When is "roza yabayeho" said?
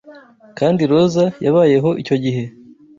0.91-1.89